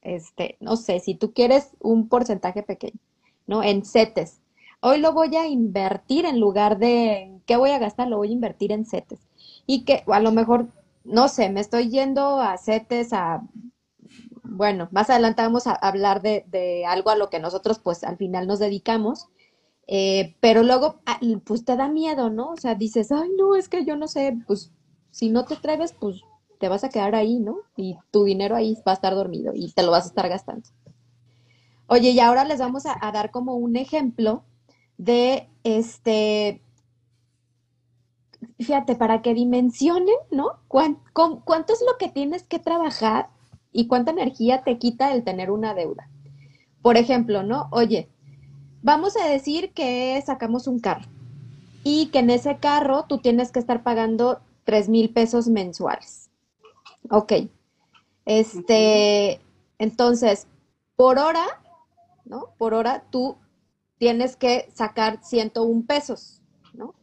[0.03, 2.99] este, no sé, si tú quieres un porcentaje pequeño,
[3.45, 3.61] ¿no?
[3.61, 4.39] En CETES.
[4.79, 8.33] Hoy lo voy a invertir en lugar de qué voy a gastar, lo voy a
[8.33, 9.19] invertir en CETES.
[9.67, 10.67] Y que a lo mejor,
[11.03, 13.43] no sé, me estoy yendo a CETES a
[14.43, 18.47] bueno, más adelante vamos a hablar de, algo a lo que nosotros pues al final
[18.47, 19.29] nos dedicamos,
[19.87, 22.51] eh, pero luego ah, pues te da miedo, ¿no?
[22.51, 24.71] O sea, dices, ay, no, es que yo no sé, pues
[25.11, 26.21] si no te atreves, pues
[26.59, 27.57] te vas a quedar ahí, ¿no?
[27.75, 30.69] Y tu dinero ahí va a estar dormido y te lo vas a estar gastando.
[31.87, 34.43] Oye, y ahora les vamos a, dar como un ejemplo
[34.97, 36.63] de este,
[38.57, 40.59] fíjate, para que dimensionen, ¿no?
[40.67, 43.29] ¿Cuánto es lo que tienes que trabajar
[43.73, 46.07] y cuánta energía te quita el tener una deuda.
[46.81, 47.67] Por ejemplo, ¿no?
[47.71, 48.07] Oye,
[48.81, 51.09] vamos a decir que sacamos un carro
[51.83, 56.29] y que en ese carro tú tienes que estar pagando 3 mil pesos mensuales.
[57.09, 57.33] Ok.
[58.25, 59.41] Este,
[59.79, 60.47] entonces,
[60.95, 61.45] por hora,
[62.25, 62.53] ¿no?
[62.57, 63.37] Por hora tú
[63.97, 66.41] tienes que sacar 101 pesos,
[66.73, 66.93] ¿no?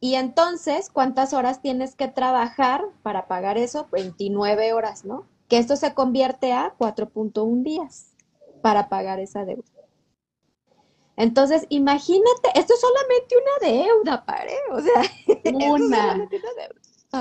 [0.00, 3.88] Y entonces, ¿cuántas horas tienes que trabajar para pagar eso?
[3.92, 5.26] 29 horas, ¿no?
[5.48, 8.12] Que esto se convierte a 4.1 días
[8.62, 9.64] para pagar esa deuda.
[11.16, 15.02] Entonces, imagínate, esto es solamente una deuda, pare, o sea,
[15.70, 16.28] una.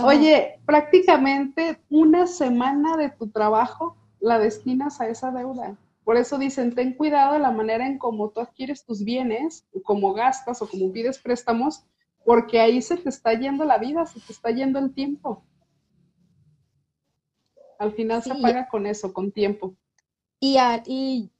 [0.04, 5.78] Oye, prácticamente una semana de tu trabajo la destinas a esa deuda.
[6.04, 9.82] Por eso dicen, ten cuidado de la manera en cómo tú adquieres tus bienes, o
[9.82, 11.84] cómo gastas o cómo pides préstamos,
[12.26, 15.44] porque ahí se te está yendo la vida, se te está yendo el tiempo.
[17.80, 19.76] Al final se paga con eso, con tiempo.
[20.40, 21.32] Y, y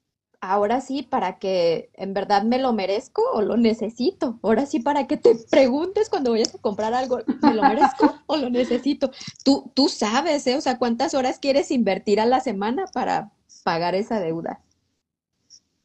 [0.42, 4.40] ahora sí, para que en verdad me lo merezco o lo necesito.
[4.44, 8.38] Ahora sí, para que te preguntes cuando vayas a comprar algo, ¿me lo merezco o
[8.38, 9.12] lo necesito?
[9.44, 10.56] Tú, tú sabes, ¿eh?
[10.56, 13.32] O sea, ¿cuántas horas quieres invertir a la semana para
[13.64, 14.62] pagar esa deuda?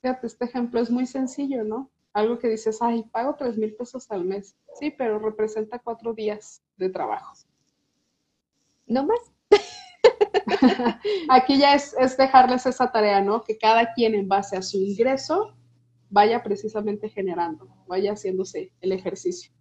[0.03, 1.91] Fíjate, este ejemplo es muy sencillo, ¿no?
[2.13, 4.57] Algo que dices, ay, pago tres mil pesos al mes.
[4.79, 7.35] Sí, pero representa cuatro días de trabajo.
[8.87, 9.21] ¿No más?
[11.29, 13.43] Aquí ya es, dejarles esa tarea, ¿no?
[13.43, 15.55] Que cada quien en base a su ingreso
[16.09, 19.53] vaya precisamente generando, vaya haciéndose el ejercicio.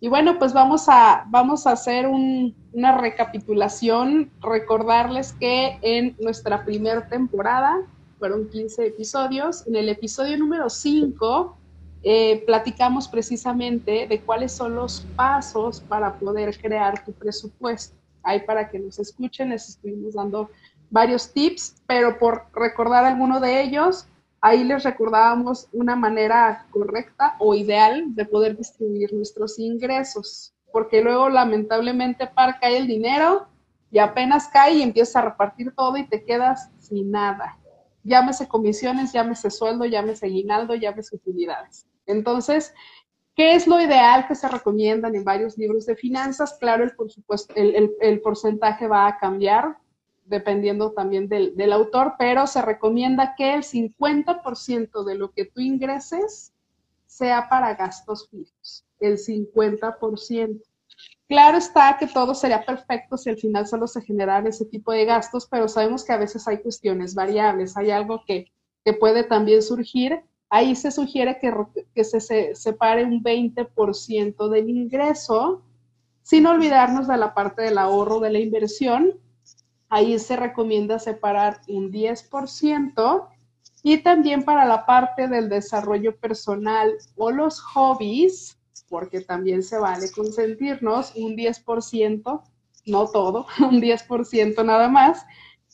[0.00, 7.08] Y bueno, pues vamos a, vamos a hacer una recapitulación, recordarles que en nuestra primera
[7.08, 7.80] temporada
[8.18, 11.56] fueron 15 episodios, en el episodio número 5
[12.04, 18.68] eh, platicamos precisamente de cuáles son los pasos para poder crear tu presupuesto ahí para
[18.68, 20.50] que nos escuchen, les estuvimos dando
[20.90, 24.06] varios tips, pero por recordar alguno de ellos,
[24.40, 31.28] ahí les recordábamos una manera correcta o ideal de poder distribuir nuestros ingresos, porque luego
[31.28, 33.48] lamentablemente para cae el dinero
[33.90, 37.58] y apenas cae y empieza a repartir todo y te quedas sin nada.
[38.04, 41.86] Llámese comisiones, llámese sueldo, llámese aguinaldo, llámese utilidades.
[42.06, 42.72] Entonces,
[43.38, 46.56] ¿Qué es lo ideal que se recomiendan en varios libros de finanzas?
[46.58, 46.84] Claro,
[47.54, 49.78] el, porcentaje va a cambiar
[50.24, 56.52] dependiendo también del, autor, pero se recomienda que el 50% de lo que tú ingreses
[57.06, 60.60] sea para gastos fijos, el 50%.
[61.28, 65.04] Claro está que todo sería perfecto si al final solo se generara ese tipo de
[65.04, 68.50] gastos, pero sabemos que a veces hay cuestiones variables, hay algo que,
[68.84, 75.62] que puede también surgir Ahí se sugiere que, se, separe un 20% del ingreso,
[76.22, 79.18] sin olvidarnos de la parte del ahorro de la inversión.
[79.90, 83.28] Ahí se recomienda separar un 10%
[83.82, 88.58] y también para la parte del desarrollo personal o los hobbies,
[88.88, 92.42] porque también se vale consentirnos un 10%,
[92.86, 95.24] no todo, un 10% nada más.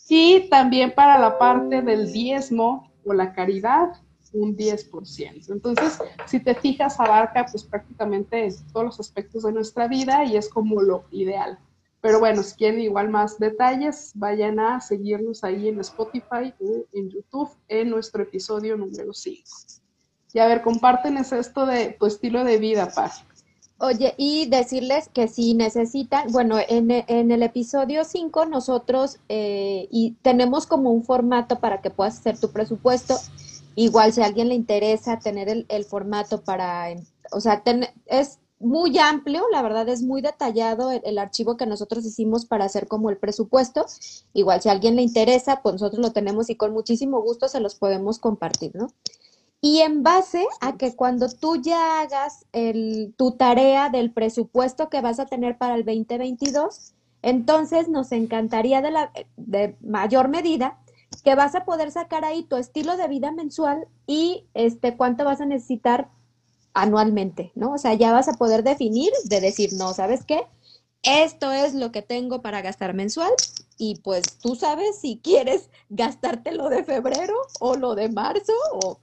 [0.08, 4.03] Y también para la parte del diezmo o la caridad,
[4.34, 5.50] un 10%.
[5.50, 10.48] Entonces, si te fijas, abarca pues prácticamente todos los aspectos de nuestra vida y es
[10.48, 11.58] como lo ideal.
[12.00, 17.08] Pero bueno, si quieren igual más detalles, vayan a seguirnos ahí en Spotify o en
[17.08, 19.42] YouTube en nuestro episodio número 5.
[20.34, 23.24] Y a ver, compártenos esto de tu estilo de vida, Paz.
[23.78, 30.66] Oye, y decirles que si necesitan, bueno, en, el episodio 5 nosotros eh, y tenemos
[30.66, 33.16] como un formato para que puedas hacer tu presupuesto
[33.76, 36.88] Igual si a alguien le interesa tener el, formato para,
[37.32, 37.62] o sea,
[38.06, 42.86] es muy amplio, la verdad es muy detallado el, archivo que nosotros hicimos para hacer
[42.88, 43.84] como el presupuesto.
[44.32, 47.60] Igual si a alguien le interesa, pues nosotros lo tenemos y con muchísimo gusto se
[47.60, 48.88] los podemos compartir, ¿no?
[49.60, 55.00] Y en base a que cuando tú ya hagas el, tu tarea del presupuesto que
[55.00, 60.78] vas a tener para el 2022, entonces nos encantaría de, la, de mayor medida
[61.22, 65.40] que vas a poder sacar ahí tu estilo de vida mensual y este cuánto vas
[65.40, 66.08] a necesitar
[66.72, 67.72] anualmente, ¿no?
[67.72, 70.46] O sea, ya vas a poder definir de decir, no, ¿sabes qué?
[71.02, 73.32] Esto es lo que tengo para gastar mensual
[73.76, 78.98] y pues tú sabes si quieres gastarte lo de febrero o lo de marzo o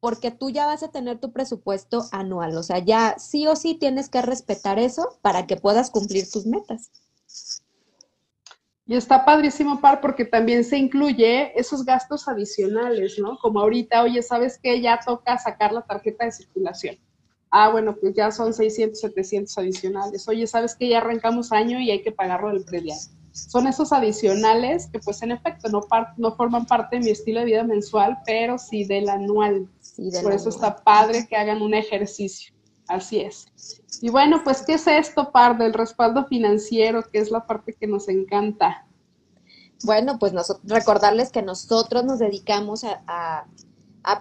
[0.00, 3.74] porque tú ya vas a tener tu presupuesto anual, o sea, ya sí o sí
[3.74, 6.90] tienes que respetar eso para que puedas cumplir tus metas.
[8.88, 13.36] Y está padrísimo, Par, porque también se incluye esos gastos adicionales, ¿no?
[13.36, 14.80] Como ahorita, oye, ¿sabes qué?
[14.80, 16.96] Ya toca sacar la tarjeta de circulación.
[17.50, 20.26] Ah, bueno, pues ya son 600, 700 adicionales.
[20.26, 20.88] Oye, ¿sabes qué?
[20.88, 22.98] Ya arrancamos año y hay que pagarlo del predial.
[23.30, 27.46] Son esos adicionales que, pues, en efecto, no, no forman parte de mi estilo de
[27.46, 29.68] vida mensual, pero sí del anual.
[30.22, 32.54] Por eso está padre que hagan un ejercicio.
[32.88, 33.46] Así es.
[34.00, 37.86] Y bueno, pues, ¿qué es esto, Par, del respaldo financiero, que es la parte que
[37.86, 38.86] nos encanta?
[39.84, 40.32] Bueno, pues
[40.64, 43.46] recordarles que nosotros nos dedicamos a,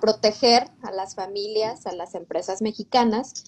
[0.02, 3.46] proteger a las familias, a las empresas mexicanas.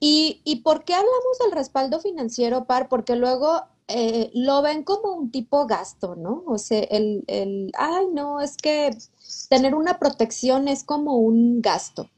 [0.00, 2.88] ¿Y, y por qué hablamos del respaldo financiero, Par?
[2.88, 6.44] Porque luego eh, lo ven como un tipo gasto, ¿no?
[6.46, 8.96] O sea, el, el, ay, no, es que
[9.48, 12.08] tener una protección es como un gasto.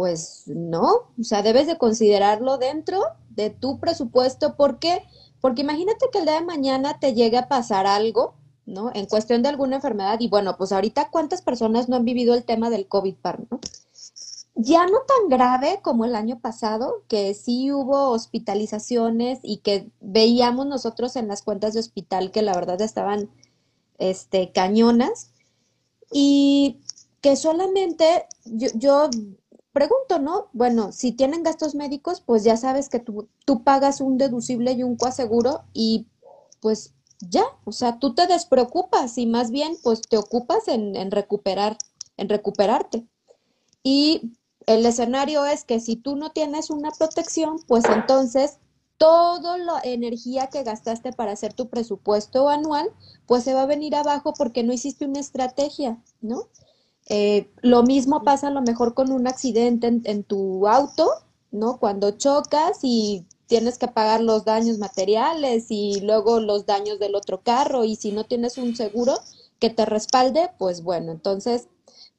[0.00, 4.56] Pues no, o sea, debes de considerarlo dentro de tu presupuesto.
[4.56, 5.02] ¿Por qué?
[5.42, 8.32] Porque imagínate que el día de mañana te llegue a pasar algo,
[8.64, 8.90] ¿no?
[8.94, 12.44] En cuestión de alguna enfermedad, y bueno, pues ahorita cuántas personas no han vivido el
[12.44, 13.14] tema del COVID,
[13.50, 13.60] ¿no?
[14.54, 20.64] Ya no tan grave como el año pasado, que sí hubo hospitalizaciones y que veíamos
[20.64, 23.28] nosotros en las cuentas de hospital que la verdad estaban
[23.98, 25.28] este, cañonas,
[26.10, 26.80] y
[27.20, 29.10] que solamente yo, yo
[29.72, 30.48] pregunto, ¿no?
[30.52, 34.82] Bueno, si tienen gastos médicos, pues ya sabes que tú, tú pagas un deducible y
[34.82, 36.06] un coaseguro y
[36.60, 41.10] pues ya, o sea, tú te despreocupas y más bien pues te ocupas en, en
[41.10, 41.76] recuperar,
[42.16, 43.06] en recuperarte.
[43.82, 44.32] Y
[44.66, 48.58] el escenario es que si tú no tienes una protección, pues entonces
[48.98, 52.90] toda la energía que gastaste para hacer tu presupuesto anual,
[53.26, 56.48] pues se va a venir abajo porque no hiciste una estrategia, ¿no?
[57.08, 61.08] Eh, lo mismo pasa a lo mejor con un accidente en, tu auto,
[61.50, 61.78] ¿no?
[61.78, 67.42] Cuando chocas y tienes que pagar los daños materiales y luego los daños del otro
[67.42, 69.14] carro y si no tienes un seguro
[69.58, 71.66] que te respalde, pues bueno, entonces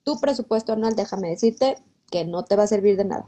[0.03, 1.77] tu presupuesto anual, déjame decirte
[2.11, 3.25] que no te va a servir de nada.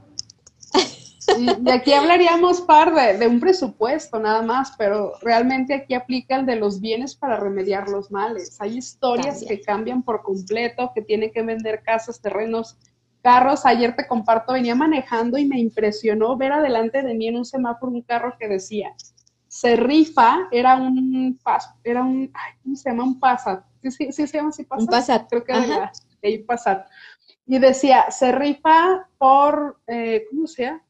[1.38, 6.56] Y aquí hablaríamos, par, de, un presupuesto nada más, pero realmente aquí aplica el de
[6.56, 8.60] los bienes para remediar los males.
[8.60, 12.78] Hay historias que cambian por completo, que tienen que vender casas, terrenos,
[13.22, 13.66] carros.
[13.66, 17.92] Ayer te comparto, venía manejando y me impresionó ver adelante de mí en un semáforo
[17.92, 18.94] un carro que decía,
[19.48, 21.40] se rifa, era un,
[21.84, 22.32] era un,
[22.64, 23.04] ¿cómo se llama?
[23.04, 23.64] Un Passat.
[23.82, 24.82] Sí, sí, sí se llama así Passat.
[24.82, 25.30] Un Passat.
[25.30, 26.88] Creo que era de Passat.
[27.46, 30.84] Y decía, se rifa por, eh, ¿cómo se llama?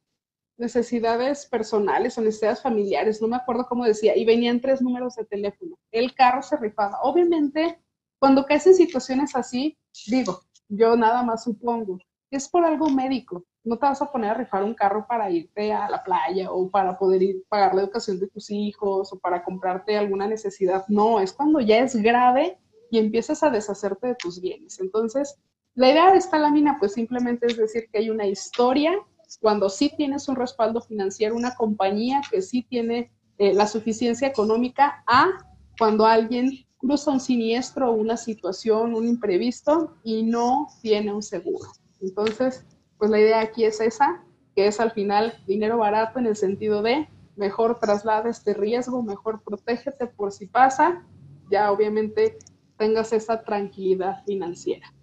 [0.57, 5.25] Necesidades personales o necesidades familiares, no me acuerdo cómo decía, y venían tres números de
[5.25, 5.77] teléfono.
[5.91, 6.99] El carro se rifaba.
[7.01, 7.79] Obviamente,
[8.19, 11.99] cuando caes en situaciones así, digo, yo nada más supongo,
[12.31, 13.45] es por algo médico.
[13.63, 16.69] No te vas a poner a rifar un carro para irte a la playa o
[16.69, 20.85] para poder ir pagar la educación de tus hijos o para comprarte alguna necesidad.
[20.87, 22.57] No, es cuando ya es grave
[22.91, 24.79] y empiezas a deshacerte de tus bienes.
[24.79, 25.39] Entonces,
[25.75, 28.93] la idea de esta lámina, pues simplemente es decir que hay una historia
[29.41, 35.03] cuando sí tienes un respaldo financiero, una compañía que sí tiene eh, la suficiencia económica,
[35.07, 35.29] a
[35.77, 41.69] cuando alguien cruza un siniestro, una situación, un imprevisto y no tiene un seguro.
[42.01, 42.65] Entonces,
[42.97, 44.23] pues la idea aquí es esa,
[44.55, 49.41] que es al final dinero barato en el sentido de mejor traslada este riesgo, mejor
[49.43, 51.03] protégete por si pasa,
[51.49, 52.37] ya obviamente
[52.77, 54.93] tengas esa tranquilidad financiera.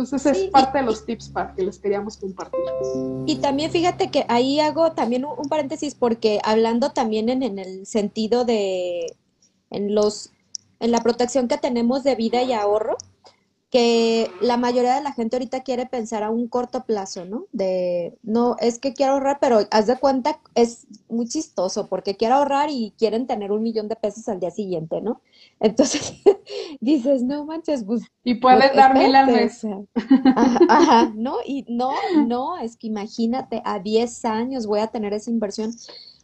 [0.00, 2.60] Entonces es parte de los tips para que les queríamos compartir.
[3.26, 7.86] Y también fíjate que ahí hago también un, paréntesis porque hablando también en, en, el
[7.86, 9.16] sentido de
[9.70, 10.30] en los
[10.80, 12.96] en la protección que tenemos de vida y ahorro,
[13.70, 17.46] que la mayoría de la gente ahorita quiere pensar a un corto plazo, ¿no?
[17.52, 22.34] De, no, es que quiero ahorrar, pero haz de cuenta, es muy chistoso porque quiero
[22.34, 25.20] ahorrar y quieren tener un millón de pesos al día siguiente, ¿no?
[25.60, 26.14] Entonces
[26.80, 28.02] dices, no manches, pues.
[28.24, 29.64] Y puedes pues, dar mil al mes.
[30.68, 31.36] Ajá, ¿no?
[31.46, 31.92] Y no,
[32.26, 35.72] no, es que imagínate, a 10 años voy a tener esa inversión.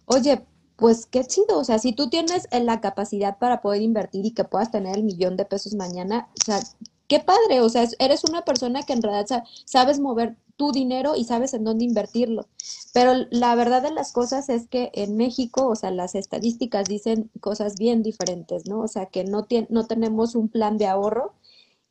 [0.07, 0.43] Oye,
[0.75, 4.45] pues qué chido, o sea, si tú tienes la capacidad para poder invertir y que
[4.45, 6.61] puedas tener el millón de pesos mañana, o sea,
[7.09, 11.25] qué padre, o sea, eres una persona que en realidad sabes mover tu dinero y
[11.25, 12.47] sabes en dónde invertirlo.
[12.92, 17.31] Pero la verdad de las cosas es que en México, o sea, las estadísticas dicen
[17.40, 18.81] cosas bien diferentes, ¿no?
[18.81, 21.35] O sea, que no, no tenemos un plan de ahorro.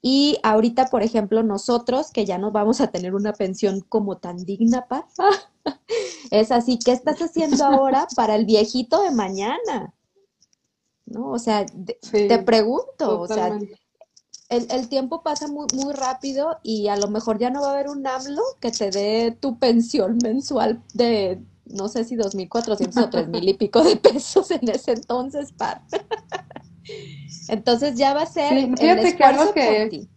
[0.01, 4.45] Y ahorita, por ejemplo, nosotros, que ya no vamos a tener una pensión como tan
[4.45, 5.07] digna, pa,
[6.31, 9.93] es así, ¿qué estás haciendo ahora para el viejito de mañana?
[11.05, 11.31] ¿No?
[11.31, 13.59] O sea, te pregunto, o sea,
[14.49, 17.89] el, tiempo pasa muy, muy rápido y a lo mejor ya no va a haber
[17.89, 23.49] un AMLO que te dé tu pensión mensual de, no sé si 2.400 o 3.000
[23.49, 25.81] y pico de pesos en ese entonces, Par.
[27.47, 30.09] Entonces ya va a ser el esfuerzo que, ti.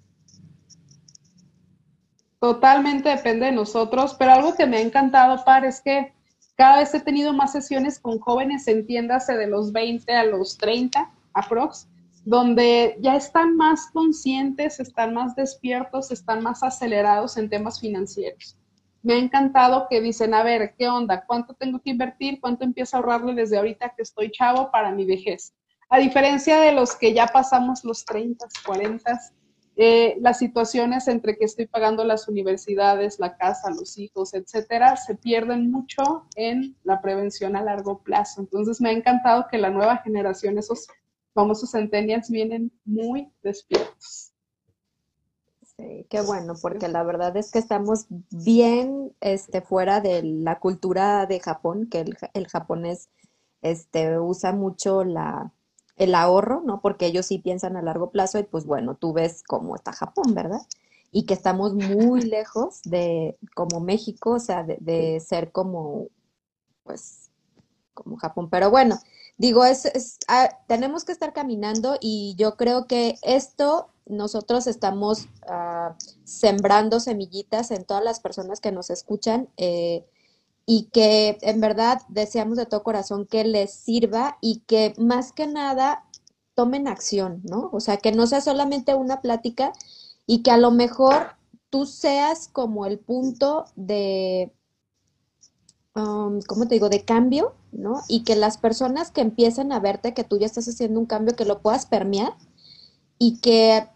[2.41, 6.13] Totalmente depende de nosotros, pero algo que me ha encantado, Par, es que
[6.57, 11.11] cada vez he tenido más sesiones con jóvenes, entiéndase, de los 20 a los 30,
[11.33, 11.89] aprox,
[12.29, 18.59] donde ya están más conscientes, están más despiertos, están más acelerados en temas financieros.
[19.03, 21.25] Me ha encantado que dicen, a ver, ¿qué onda?
[21.25, 22.39] ¿Cuánto tengo que invertir?
[22.39, 25.55] ¿Cuánto empiezo a ahorrarle desde ahorita que estoy chavo para mi vejez?
[25.89, 29.21] A diferencia de los que ya pasamos los 30, 40,
[29.77, 35.15] eh, las situaciones entre que estoy pagando las universidades, la casa, los hijos, etcétera, se
[35.15, 38.43] pierden mucho en la prevención a largo plazo.
[38.43, 40.89] Entonces, me ha encantado que la nueva generación, esos
[41.39, 44.33] famosos centennials vienen muy despiertos.
[45.77, 51.27] Sí, qué bueno, porque la verdad es que estamos bien este, fuera de la cultura
[51.27, 52.01] de Japón, que
[52.35, 53.09] el, japonés
[53.63, 55.53] este, usa mucho la,
[55.95, 56.81] el ahorro, ¿no?
[56.81, 60.35] Porque ellos sí piensan a largo plazo y pues bueno, tú ves cómo está Japón,
[60.35, 60.63] ¿verdad?
[61.13, 66.09] Y que estamos muy lejos de, como México, o sea, de, ser como,
[66.83, 67.31] pues,
[67.95, 68.51] como Japón.
[68.51, 68.99] Pero bueno,
[69.39, 75.97] digo, es, ah, tenemos que estar caminando y yo creo que esto nosotros estamos ah,
[76.25, 79.49] sembrando semillitas en todas las personas que nos escuchan.
[79.57, 80.05] Eh,
[80.71, 85.47] y que en verdad deseamos de todo corazón que les sirva y que más que
[85.47, 86.05] nada
[86.53, 87.71] tomen acción, ¿no?
[87.73, 89.73] O sea, que no sea solamente una plática
[90.27, 91.39] y que a lo mejor
[91.71, 94.53] tú seas como el punto de,
[95.95, 98.03] um, ¿cómo te digo?, de cambio, ¿no?
[98.09, 101.37] Y que las personas que empiecen a verte que tú ya estás haciendo un cambio,
[101.37, 102.35] que lo puedas permear
[103.19, 103.89] y que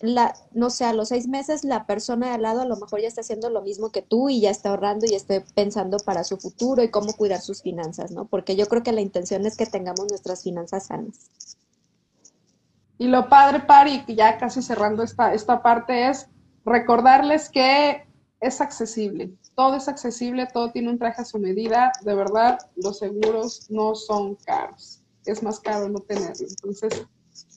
[0.00, 3.02] la, no sé, a los seis meses la persona de al lado a lo mejor
[3.02, 6.24] ya está haciendo lo mismo que tú y ya está ahorrando y esté pensando para
[6.24, 8.24] su futuro y cómo cuidar sus finanzas, ¿no?
[8.26, 11.28] Porque yo creo que la intención es que tengamos nuestras finanzas sanas.
[12.96, 16.28] Y lo padre, Pari, ya casi cerrando esta, esta parte, es
[16.64, 18.06] recordarles que
[18.40, 19.32] es accesible.
[19.54, 21.92] Todo es accesible, todo tiene un traje a su medida.
[22.02, 25.02] De verdad, los seguros no son caros.
[25.26, 26.46] Es más caro no tenerlo.
[26.48, 27.06] Entonces,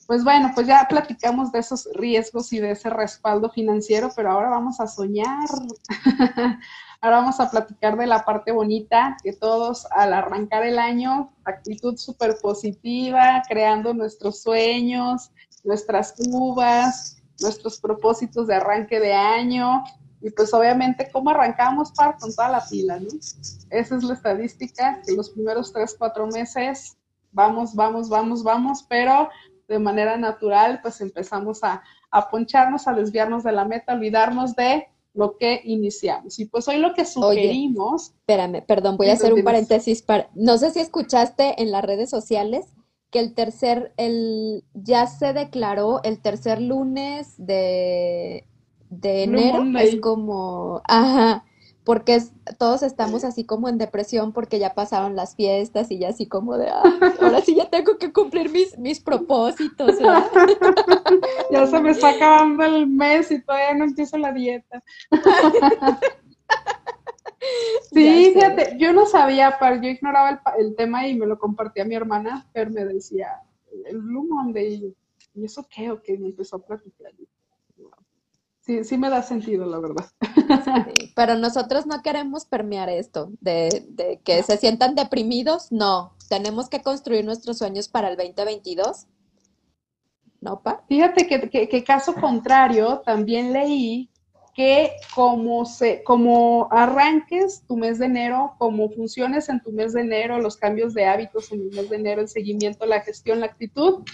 [0.06, 4.50] pues bueno, pues ya platicamos de esos riesgos y de ese respaldo financiero, pero ahora
[4.50, 5.48] vamos a soñar.
[7.00, 11.96] ahora vamos a platicar de la parte bonita, que todos al arrancar el año, actitud
[11.96, 15.30] súper positiva, creando nuestros sueños,
[15.64, 19.84] nuestras uvas, nuestros propósitos de arranque de año.
[20.24, 22.98] Y pues obviamente, ¿cómo arrancamos par con toda la pila?
[22.98, 23.08] ¿no?
[23.68, 26.96] Esa es la estadística, que los primeros tres, cuatro meses
[27.30, 29.28] vamos, vamos, vamos, vamos, pero
[29.68, 31.82] de manera natural, pues empezamos a,
[32.30, 36.38] poncharnos, a desviarnos de la meta, olvidarnos de lo que iniciamos.
[36.38, 38.14] Y pues hoy lo que sugerimos...
[38.20, 40.00] espérame, perdón, voy a hacer un paréntesis.
[40.00, 42.64] Para, no sé si escuchaste en las redes sociales
[43.10, 48.46] que el tercer, el, ya se declaró el tercer lunes de,
[49.00, 51.44] de enero, es como, ajá,
[51.84, 52.18] porque
[52.58, 56.56] todos estamos así como en depresión porque ya pasaron las fiestas y ya así como
[56.56, 59.98] de, ahora sí ya tengo que cumplir mis, mis propósitos.
[61.50, 64.82] ya se me está acabando el mes y todavía no empiezo la dieta.
[67.92, 72.48] sí, fíjate, yo no sabía, yo ignoraba el, tema y me lo compartía mi hermana,
[72.54, 73.42] pero me decía,
[73.84, 74.94] el Blue Monday,
[75.34, 75.90] ¿y eso qué?
[75.90, 77.12] O que me empezó a platicar
[78.64, 80.06] sí, sí me da sentido, la verdad.
[81.14, 86.14] pero nosotros no queremos permear esto, de, que se sientan deprimidos, no.
[86.28, 89.06] Tenemos que construir nuestros sueños para el 2022.
[90.40, 90.84] ¿No, Pa?
[90.88, 94.10] Fíjate que, que, caso contrario, también leí
[94.54, 100.02] que como, se, como arranques tu mes de enero, como funciones en tu mes de
[100.02, 103.46] enero, los cambios de hábitos en el mes de enero, el seguimiento, la gestión, la
[103.46, 104.04] actitud,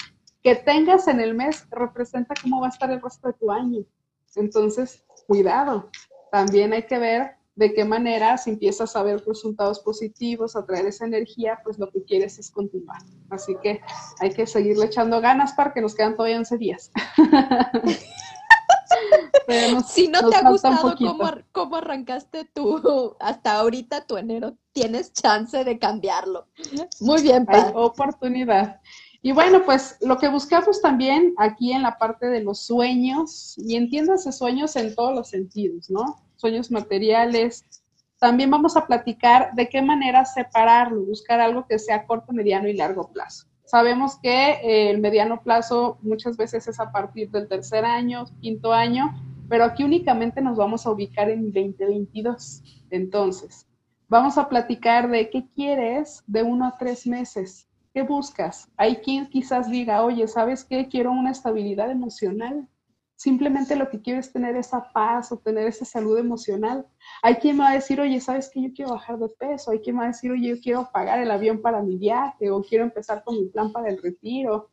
[0.43, 3.85] que tengas en el mes representa cómo va a estar el resto de tu año.
[4.37, 5.91] Entonces, cuidado.
[6.31, 10.87] También hay que ver de qué manera, si empiezas a ver resultados positivos, a traer
[10.87, 13.03] esa energía, pues lo que quieres es continuar.
[13.29, 13.81] Así que
[14.21, 16.91] hay que seguirle echando ganas para que nos quedan todavía 11 días.
[19.87, 20.95] si no te ha gustado
[21.53, 26.47] cómo, arrancaste tú hasta ahorita tu enero, tienes chance de cambiarlo.
[27.01, 28.81] Muy bien, Hay oportunidad.
[29.23, 33.77] Y bueno, pues lo que buscamos también aquí en la parte de los sueños, y
[33.77, 36.17] entiéndase sueños en todos los sentidos, ¿no?
[36.37, 37.67] Sueños materiales.
[38.19, 42.75] También vamos a platicar de qué manera separarlo, buscar algo que sea corto, mediano y
[42.75, 43.47] largo plazo.
[43.65, 48.73] Sabemos que eh, el mediano plazo muchas veces es a partir del tercer año, quinto
[48.73, 49.15] año,
[49.49, 52.63] pero aquí únicamente nos vamos a ubicar en 2022.
[52.91, 53.67] Entonces,
[54.09, 58.69] vamos a platicar de qué quieres de uno a tres meses, ¿Qué buscas?
[58.77, 60.89] Hay quien quizás diga, oye, ¿sabes qué?
[60.89, 62.69] Quiero una estabilidad emocional.
[63.17, 66.87] Simplemente lo que quiero es tener esa paz o tener esa salud emocional.
[67.21, 68.63] Hay quien me va a decir, oye, ¿sabes qué?
[68.63, 69.73] Yo quiero bajar de peso.
[69.73, 72.51] Hay quien me va a decir, oye, yo quiero pagar el avión para mi viaje
[72.51, 74.71] o quiero empezar con mi plan para el retiro.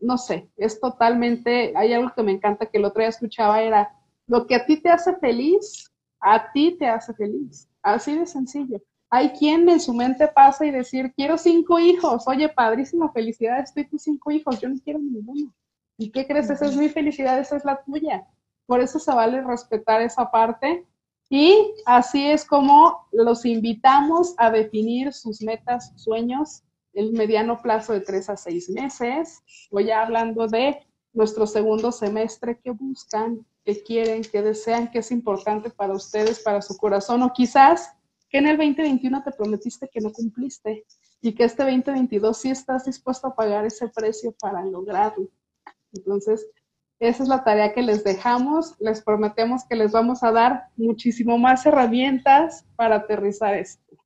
[0.00, 3.96] No sé, es totalmente, hay algo que me encanta que el otro día escuchaba, era,
[4.26, 5.90] lo que a ti te hace feliz,
[6.20, 7.68] a ti te hace feliz.
[7.80, 8.82] Así de sencillo.
[9.16, 12.28] Hay quien en su mente pasa y decir, quiero cinco hijos.
[12.28, 15.54] Oye, padrísima, felicidad, estoy tus cinco hijos, yo no quiero ninguno.
[15.96, 16.50] ¿Y qué crees?
[16.50, 18.26] Esa es mi felicidad, esa es la tuya.
[18.66, 20.84] Por eso se vale respetar esa parte.
[21.30, 26.62] Y así es como los invitamos a definir sus metas, sueños,
[26.92, 29.42] el mediano plazo de tres a seis meses.
[29.70, 35.70] Voy hablando de nuestro segundo semestre, qué buscan, qué quieren, qué desean, qué es importante
[35.70, 37.95] para ustedes, para su corazón, o quizás
[38.28, 40.84] que en el 2021 te prometiste que no cumpliste
[41.20, 45.28] y que este 2022 sí estás dispuesto a pagar ese precio para lograrlo.
[45.92, 46.46] Entonces,
[46.98, 48.74] esa es la tarea que les dejamos.
[48.78, 53.96] Les prometemos que les vamos a dar muchísimo más herramientas para aterrizar esto.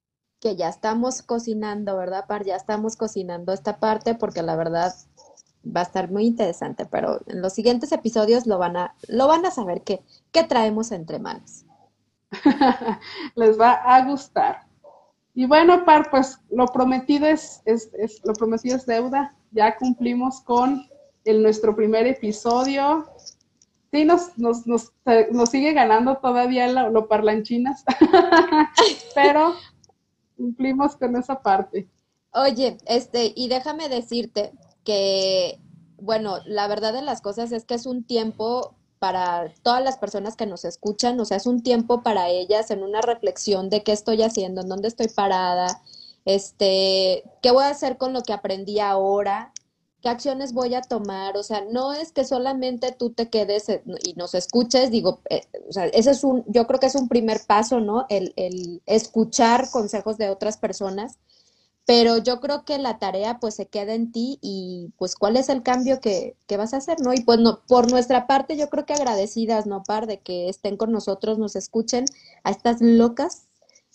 [0.41, 2.45] Que ya estamos cocinando, ¿verdad, Par?
[2.45, 4.93] Ya estamos cocinando esta parte porque la verdad
[5.65, 9.45] va a estar muy interesante, pero en los siguientes episodios lo van a, lo van
[9.45, 10.03] a saber qué,
[10.33, 11.67] qué traemos entre manos.
[13.35, 14.67] les va a gustar.
[15.35, 17.91] Y bueno, Par, pues lo prometido es, es,
[18.25, 19.35] lo prometido es deuda.
[19.53, 20.87] Ya cumplimos con
[21.25, 23.07] el, nuestro primer episodio.
[23.93, 24.93] Sí, nos, nos, nos,
[25.33, 27.85] nos sigue ganando todavía lo, lo parlanchinas,
[29.15, 29.55] pero
[30.37, 31.89] cumplimos con esa parte.
[32.33, 34.53] Oye, este, y déjame decirte
[34.85, 35.61] que,
[35.99, 40.37] bueno, la verdad de las cosas es que es un tiempo para todas las personas
[40.37, 43.93] que nos escuchan, o sea, es un tiempo para ellas en una reflexión de qué
[43.93, 45.83] estoy haciendo, en dónde estoy parada,
[46.27, 49.55] este, qué voy a hacer con lo que aprendí ahora,
[50.03, 53.69] qué acciones voy a tomar, o sea, no es que solamente tú te quedes
[54.03, 57.09] y nos escuches, digo, eh, o sea, ese es un, yo creo que es un
[57.09, 58.05] primer paso, ¿no?
[58.11, 61.19] El, el escuchar consejos de otras personas,
[61.87, 65.49] pero yo creo que la tarea pues se queda en ti y pues cuál es
[65.49, 67.13] el cambio que, vas a hacer, ¿no?
[67.13, 70.07] Y pues no, por nuestra parte yo creo que agradecidas, ¿no, Par?
[70.07, 72.05] De que estén con nosotros, nos escuchen
[72.45, 73.49] a estas locas,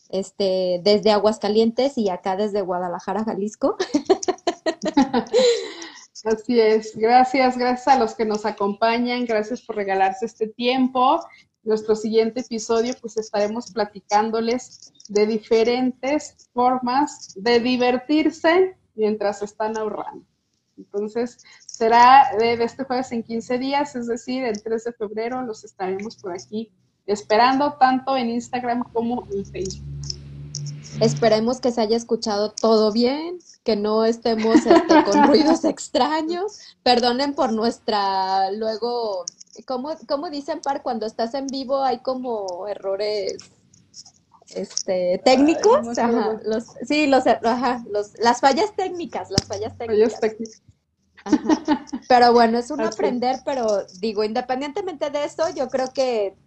[0.10, 3.78] este, desde Aguascalientes y acá desde Guadalajara, Jalisco.
[6.26, 11.20] Así es, gracias, gracias a los que nos acompañan, gracias por regalarse este tiempo.
[11.66, 20.24] Nuestro siguiente episodio pues estaremos platicándoles de diferentes formas de divertirse mientras están ahorrando.
[20.78, 25.64] Entonces, será de, este jueves en 15 días, es decir, el 3 de febrero los
[25.64, 26.72] estaremos por aquí
[27.08, 29.86] esperando tanto en Instagram como en Facebook.
[31.02, 36.60] Esperemos que se haya escuchado todo bien, que no estemos este, con ruidos extraños.
[36.84, 39.26] Perdonen por nuestra luego,
[39.66, 43.38] ¿cómo, ¿cómo dicen par cuando estás en vivo hay como errores
[44.50, 50.20] este, técnicos, ajá, los, sí, los, ajá, los, las fallas técnicas, las fallas técnicas.
[52.08, 56.38] Pero bueno, es un aprender, pero digo, independientemente de eso, yo creo que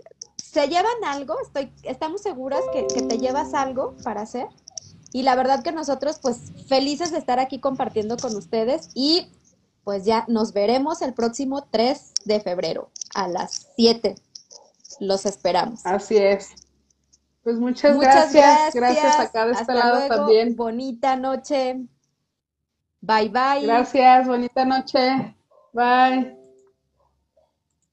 [0.50, 4.46] se llevan algo, estoy, estamos seguras que, que te llevas algo para hacer.
[5.12, 9.30] Y la verdad que nosotros, pues, felices de estar aquí compartiendo con ustedes y
[9.84, 14.16] pues ya nos veremos el próximo 3 de febrero a las 7.
[15.00, 15.84] Los esperamos.
[15.84, 16.50] Así es.
[17.42, 18.74] Pues muchas, gracias.
[18.74, 20.56] Gracias acá de este lado también.
[20.56, 21.86] Bonita noche.
[23.00, 23.62] Bye bye.
[23.62, 25.34] Gracias, bonita noche.
[25.72, 26.37] Bye.